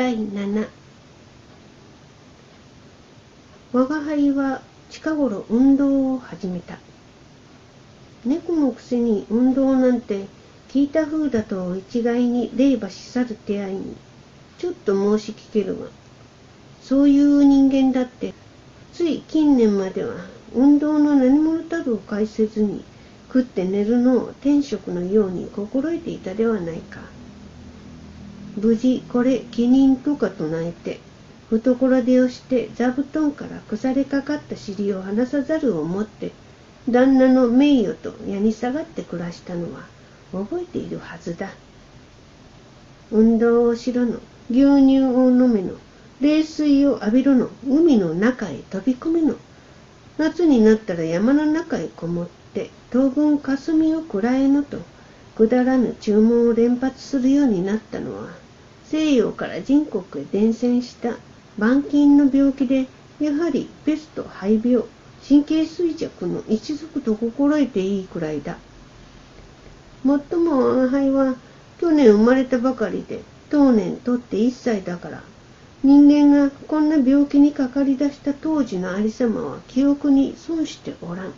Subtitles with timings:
[0.00, 0.66] 第7
[3.74, 6.78] 我が輩は近頃運動を始めた。
[8.24, 10.24] 猫のくせに運動なんて
[10.70, 13.94] 聞いた風だと一概に霊馬し去る手合いに。
[14.56, 15.88] ちょっと申し聞けるが
[16.82, 18.32] そういう人間だって
[18.94, 20.14] つい近年までは
[20.54, 22.82] 運動の何者たるを介せずに
[23.28, 27.19] 食って寝るのを天職のように心得ていたではないか。
[28.56, 31.00] 無事これ気任とか唱えて
[31.50, 36.32] 懐出をして座布団から腐れかかった尻を離さざるをもって
[36.88, 39.82] 旦那の名誉と矢に下がって暮らしたのは
[40.32, 41.50] 覚えているはずだ。
[43.10, 45.74] 運動をしろの牛乳を飲めの
[46.20, 49.34] 冷水を浴びろの海の中へ飛び込めの
[50.18, 54.78] 夏になったら山の中へこもって当分霞を喰らえのと
[55.36, 58.30] くだらぬ注文を連発するようになったのは
[58.84, 61.16] 西洋から人国へ伝染した
[61.56, 62.86] 板金の病気で
[63.20, 64.84] やはりペスト肺病
[65.26, 68.56] 神経衰弱の一族と心得ていいくらいだ。
[70.02, 71.36] もっとも我が輩は
[71.78, 75.22] 去年生まれたばかりで当年とって1歳だから
[75.82, 81.32] 人間がこんな病気にかかりだした当時のありさまは記憶に損しておらん。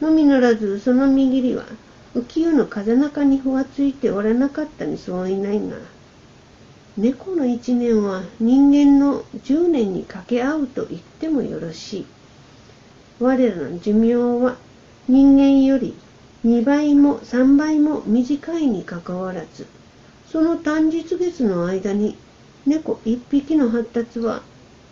[0.00, 1.64] のみならずその右りは
[2.14, 5.76] 浮世の風中にふわついておらなかったにそういないが
[6.96, 12.06] 猫の一年は人間の十年に掛け合うと言ってもよろしい。
[13.20, 14.56] 我らの寿命は
[15.06, 15.94] 人間より
[16.42, 19.66] 2倍も3倍も短いにかかわらず
[20.26, 22.16] その短日月の間に
[22.66, 24.42] 猫一匹の発達は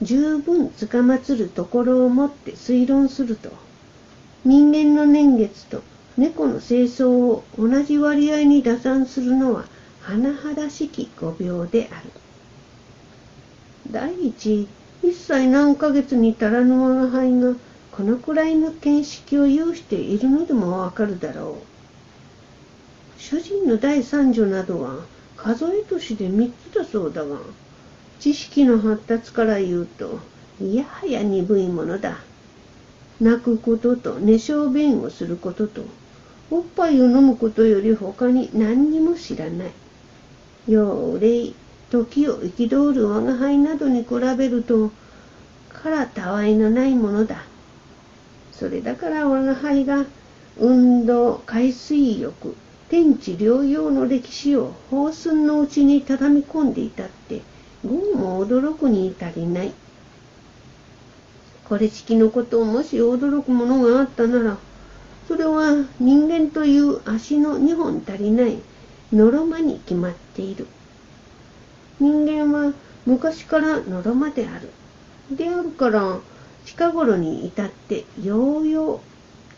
[0.03, 3.51] 十分つかまつるところをもって推論すると
[4.45, 5.83] 人間の年月と
[6.19, 9.67] 猫の清掃を同じ割合に打算するのは
[10.03, 12.11] 甚だしき誤病である。
[13.93, 14.67] 第一
[15.05, 17.55] 一歳何ヶ月に足らぬ我が輩が
[17.93, 21.59] このくらいの見識を有しているのでもわかるだろ
[23.17, 23.21] う。
[23.21, 24.97] 主人の第三女などは
[25.37, 27.39] 数え年で三つだそうだが
[28.19, 30.19] 知識の発達から言うと
[30.61, 32.19] いやはや鈍いものだ。
[33.21, 35.85] 泣くことと寝小便をすることと
[36.51, 39.71] おっぱいを飲むことより他に何にも知らない。
[40.69, 41.53] 妖霊
[41.91, 44.91] 時を憤る我が輩などに比べると
[45.71, 47.43] からたわいのないものだ。
[48.53, 50.05] それだから我が輩が
[50.59, 52.55] 運動海水浴
[52.89, 57.43] 天地療養の歴史を放寸のうちに畳み込んでいたって
[57.85, 59.73] どうも驚くに足りない。
[61.69, 64.57] これ式のことをもし驚くものがあったなら
[65.29, 68.59] それは人間という足の2本足りない
[69.13, 70.67] のろまに決まっている。
[72.01, 72.73] 人間は
[73.05, 74.71] 昔からのろまである。
[75.31, 76.19] であるから
[76.65, 79.03] 近頃に至ってようよ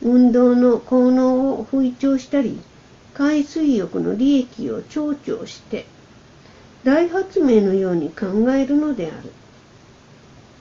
[0.02, 2.60] う運動の効能を吹聴したり
[3.14, 5.86] 海水浴の利益を長々して
[6.82, 9.30] 大発明のように考えるのである。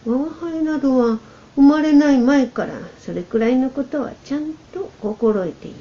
[0.06, 1.20] 我が輩などは
[1.60, 5.78] 生まれない前からそれくらいのことはちゃんと心得ている。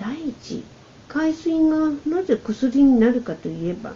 [0.00, 0.64] 第一
[1.06, 3.92] 海水がなぜ薬になるかといえば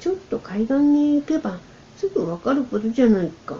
[0.00, 1.58] ちょっと海岸に行けば
[1.98, 3.58] すぐわかることじゃないか。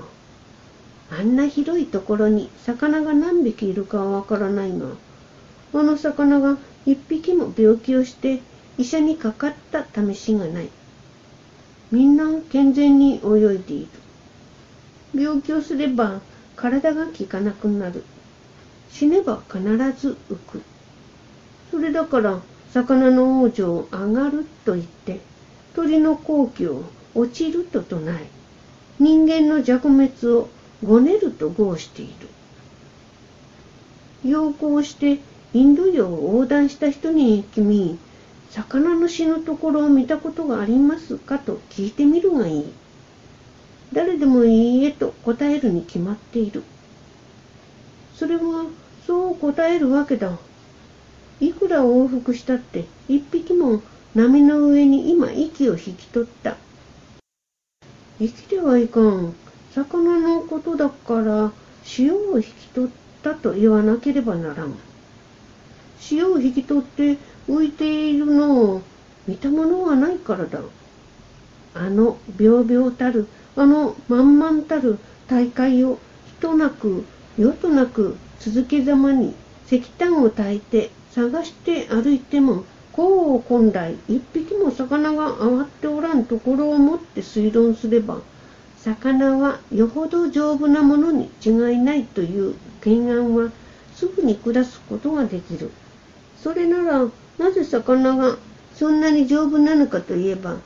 [1.10, 4.86] あんな広いところに魚が何匹いるかはわからないが
[5.74, 6.56] あの魚が
[6.86, 8.40] 一匹も病気をして
[8.78, 10.70] 医者にかかった試しがない。
[11.92, 14.03] みんな健全に泳いでいる。
[15.14, 16.20] 病気をすれば
[16.56, 18.02] 体が効かなくなる。
[18.90, 19.62] 死ねば必
[19.98, 20.62] ず浮く。
[21.70, 22.40] それだから
[22.72, 25.20] 魚の王女を上がると言って
[25.74, 26.82] 鳥の好機を
[27.14, 28.28] 落ちると唱え
[29.00, 30.48] 人間の弱滅を
[30.84, 32.28] ごねると号している。
[34.24, 35.18] 要行して
[35.52, 37.98] インド洋を横断した人に君
[38.50, 41.38] 魚の死ぬところを見たことがありますか？
[41.38, 42.72] と聞いてみるがいい。
[43.92, 46.62] 誰でもいいえと答えるに決まっている
[48.14, 48.66] それは
[49.06, 50.38] そう答えるわけだ
[51.40, 53.82] いくら往復したって一匹も
[54.14, 56.56] 波の上に今息を引き取った。
[58.20, 59.34] 生きてはいかん。
[59.74, 61.50] 魚のことだから
[61.82, 62.90] 潮を引き取っ
[63.24, 64.74] たと言わなければならん。
[65.98, 68.82] 潮を引き取って浮いているのを
[69.26, 70.60] 見たものはないからだ。
[71.74, 73.26] あの病々たる、
[73.56, 74.98] あの満々たる
[75.28, 77.04] 大会をひとなく
[77.38, 79.34] 夜となく続けざまに
[79.66, 88.20] 石炭を焚いて探して歩いてもこう本来一匹も魚が上がっておらんところをもって推論すれば、
[88.78, 93.50] 魚はよほど丈夫なものに違いないという懸案は
[93.94, 95.72] すぐに下すことができる。
[96.40, 98.36] それなら、なぜ魚が
[98.74, 100.58] そんなに丈夫なのかといえば、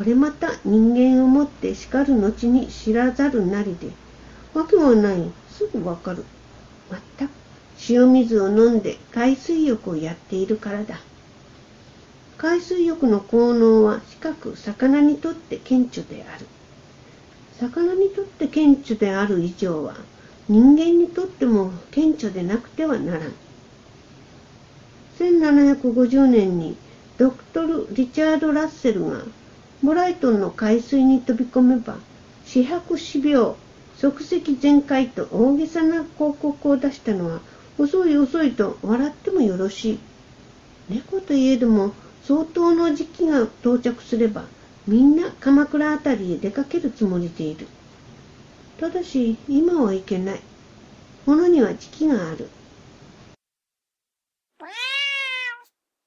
[0.00, 3.90] これまた人間をもって叱る後に知らざるなりで、
[4.54, 6.24] わけはない、すぐわかる。
[6.90, 7.30] またく
[7.86, 11.00] 塩水を飲んで海水浴をやっているからだ。
[12.38, 16.46] 海水浴の効能は近く魚にとって顕著である。
[17.58, 19.96] 魚にとって顕著である以上は
[20.48, 23.32] 人間にとっても顕著でなくてはならん。
[25.18, 26.74] 1750年に
[27.18, 29.24] ドクトル・リチャード・ラッセルが
[29.82, 31.96] ブライトンの海水に飛び込めば
[32.44, 33.54] 四白死病
[33.96, 37.40] 即席全開と大げさな広告を出したのは
[37.78, 39.98] 遅い遅いと笑ってもよろしい。
[40.88, 41.92] 猫といえども
[42.24, 44.44] 相当の時期が到着すれば
[44.86, 47.66] みんな鎌倉辺りへ出かけるつもりでいる。
[48.78, 50.40] ただし今はいけない。
[51.26, 52.48] ものには時期がある。